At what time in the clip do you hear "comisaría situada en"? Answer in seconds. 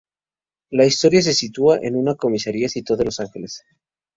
2.15-3.05